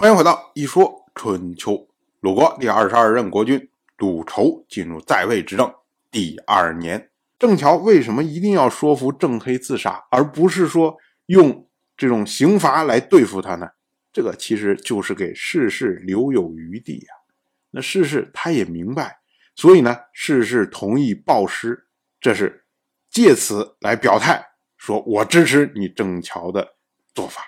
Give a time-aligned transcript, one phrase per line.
[0.00, 1.86] 欢迎回到一说春秋。
[2.20, 3.68] 鲁国第二十二任国君
[3.98, 5.74] 鲁仇进入在位执政
[6.10, 11.68] 第二年，郑乔为什么一定要说服郑黑自杀，而不是说用
[11.98, 13.68] 这种刑罚来对付他呢？
[14.10, 17.12] 这个其实就是给世事留有余地呀。
[17.72, 19.18] 那世事他也明白，
[19.54, 21.88] 所以呢，世事同意报师，
[22.18, 22.64] 这是
[23.10, 24.42] 借此来表态，
[24.78, 26.76] 说我支持你郑乔的
[27.12, 27.42] 做法。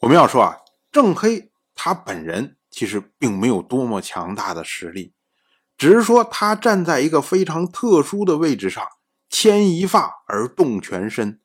[0.00, 0.58] 我们要说啊，
[0.92, 5.12] 郑黑他本人其实并没有多么强大的实力，
[5.76, 8.84] 只是说他站在一个非常特殊的位置上，
[9.28, 11.40] 牵一发而动全身。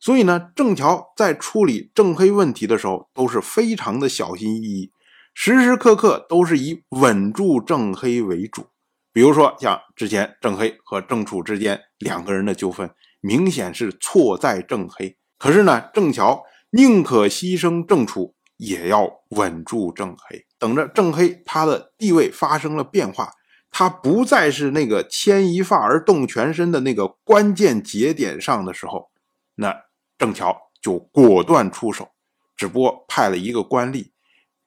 [0.00, 4.92] 所以呢，郑乔在处理郑黑问题的时候都是非常的小心翼翼，
[5.32, 8.66] 时时刻刻都是以稳住郑黑为主。
[9.12, 23.32] 比如说，像之前郑黑和郑楚之间两个人的纠纷，明显是错在郑黑，可是呢，郑乔宁可牺牲郑楚，也要稳住郑黑，等着郑黑他的地位发生了变化，
[23.70, 29.10] 他不再是那个牵一发而动全身的那个关键节点上的时候，
[29.56, 29.84] 那。
[30.16, 32.12] 郑桥就果断出手，
[32.56, 34.12] 只不过派了一个官吏，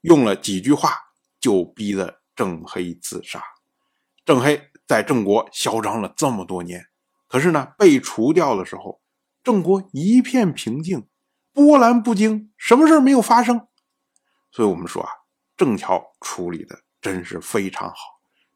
[0.02, 0.92] 用了几句话
[1.40, 3.42] 就逼得郑黑自杀。
[4.26, 6.86] 郑黑在郑国嚣张了这么多年，
[7.30, 9.00] 可是呢，被除掉的时候，
[9.42, 11.08] 郑国一片平静，
[11.54, 13.67] 波澜不惊，什么事没有发生。
[14.58, 15.10] 所以，我们说啊，
[15.56, 17.96] 郑乔处理的真是非常好，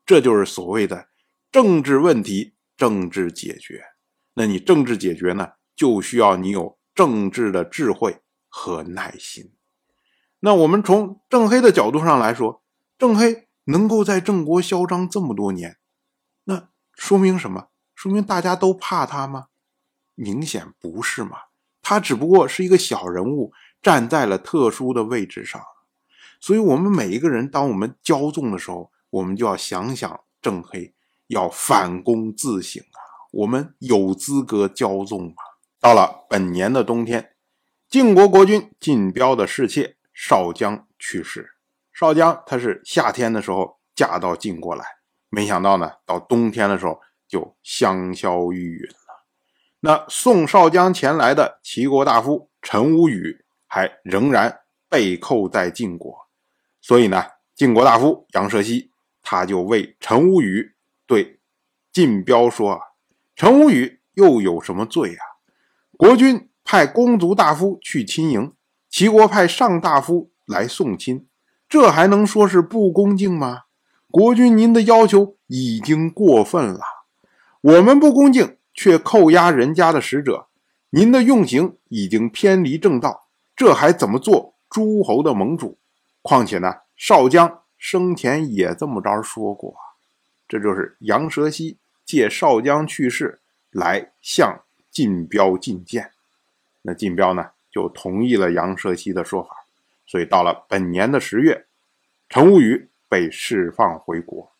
[0.04, 1.10] 这就是所谓的
[1.52, 3.84] 政治问题，政治解决。
[4.34, 6.80] 那你政治解决呢，就需要你有。
[6.96, 9.54] 政治的智慧和耐心。
[10.40, 12.64] 那我们从郑黑的角度上来说，
[12.98, 15.78] 郑黑能够在郑国嚣张这么多年，
[16.46, 17.68] 那说明什么？
[17.94, 19.50] 说明大家都怕他吗？
[20.16, 21.38] 明显不是嘛。
[21.84, 25.62] 他只不过是一个小人物，站在了特殊的位置上。
[26.42, 30.94] 所以，我们每一个人，当我们骄纵的时候，我们就要想想郑黑，
[31.28, 32.98] 要反躬自省啊。
[33.32, 35.36] 我们有资格骄纵吗？
[35.80, 37.34] 到了本年的冬天，
[37.88, 41.52] 晋国国君晋彪的侍妾少姜去世。
[41.94, 44.84] 少姜她是夏天的时候嫁到晋国来，
[45.30, 48.96] 没想到呢，到冬天的时候就香消玉殒了。
[49.82, 56.21] 那送少姜前来的齐国大夫陈无宇还仍然被扣在晋国，
[56.82, 57.24] 所以呢，
[57.56, 58.90] 晋国大夫杨舍西
[59.22, 60.74] 他就为陈无宇
[61.06, 61.40] 对
[61.94, 62.82] 晋彪说
[63.36, 65.22] ：“陈无宇又有什么罪啊？”
[65.96, 68.54] 国君派公族大夫去亲迎，
[68.90, 71.28] 齐国派上大夫来送亲，
[71.70, 73.64] 这还能说是不恭敬吗？
[74.10, 76.82] 国君，您的要求已经过分了。
[77.62, 80.48] 我们不恭敬，却扣押人家的使者，
[80.90, 85.78] 您的用刑已经偏离正道，这还怎么做诸侯的盟主？
[86.22, 89.76] 况且呢，少将生前也这么着说过。
[90.48, 93.40] 这就是杨蛇溪借少将去世
[93.72, 94.62] 来向。
[94.92, 96.12] 晋彪进谏，
[96.82, 99.64] 那晋彪呢就同意了杨蛇溪的说法，
[100.06, 101.66] 所以到了本年的十月，
[102.28, 104.52] 陈无宇被释放回国。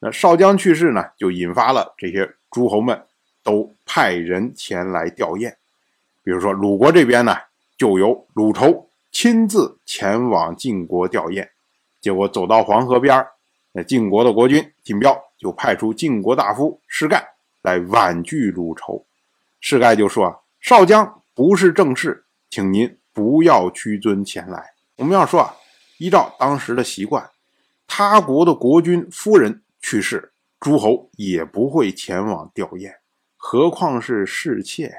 [0.00, 3.06] 那少将去世呢，就引发了这些诸侯们
[3.42, 5.54] 都派人前来吊唁。
[6.22, 7.34] 比如说鲁国这边呢，
[7.78, 11.48] 就由鲁仇亲自前往晋国吊唁。
[12.00, 13.24] 结果走到黄河边
[13.70, 17.24] 那晋国的国君晋彪就派出晋国大夫士盖
[17.62, 19.06] 来婉拒鲁仇。
[19.60, 24.72] 世盖就说：“啊，少将不是正室，请您不要屈尊前来。
[24.96, 25.54] 我们要说啊，
[25.98, 27.30] 依照当时的习惯，
[27.86, 32.96] 他国的国君夫人去世，诸侯也不会前往吊唁，
[33.36, 34.96] 何况是侍妾呀？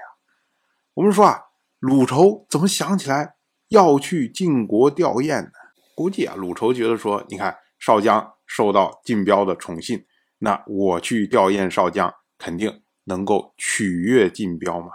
[0.93, 1.47] 我们说啊，
[1.79, 3.35] 鲁仇怎么想起来
[3.73, 5.49] 要去晋国吊唁呢？
[5.95, 10.05] 估计啊，鲁仇觉得说，你看少将受到晋彪的宠信，
[10.39, 14.87] 那我去吊唁少将，肯定。”能够取悦晋彪嘛？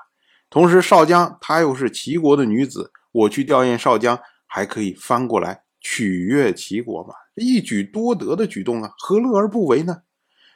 [0.48, 7.12] 同时，少将她又是齐国的女子，我去吊唁少将，还可以翻过来取悦齐国嘛？
[7.34, 10.04] 一举多得的举动啊，何乐而不为呢？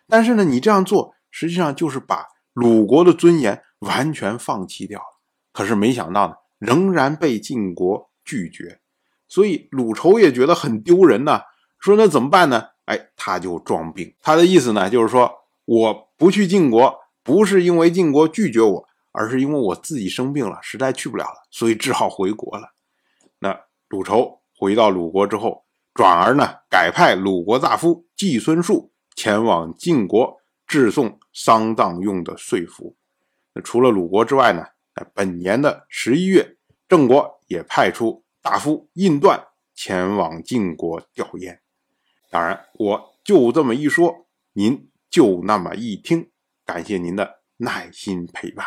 [0.09, 2.25] 但是呢，你这样做，实际上就是把
[2.55, 5.21] 鲁国的尊严完全放弃掉了。
[5.53, 8.81] 可是没想到呢，仍然被晋国拒绝，
[9.29, 11.43] 所以鲁仇也觉得很丢人呐。
[11.79, 12.69] 说那怎么办呢？
[12.85, 14.15] 哎，他就装病。
[14.21, 15.31] 他的意思呢，就是说
[15.65, 17.01] 我不去晋国。
[17.25, 22.73] 不是因为晋国拒绝我，而是因为我自己生病了，实在去不了了，所以只好回国了。
[23.39, 25.65] 那鲁仇回到鲁国之后，
[25.95, 30.37] 转而呢改派鲁国大夫季孙树前往晋国
[30.67, 32.97] 致送丧葬用的岁服。
[33.55, 34.67] 那除了鲁国之外呢，
[35.15, 36.57] 本年的十一月，
[36.93, 39.43] 郑国也派出大夫印段
[39.75, 41.59] 前往晋国吊唁。
[42.29, 46.31] 当然，我就这么一说，您就那么一听。
[46.67, 48.67] 感谢您的耐心陪伴。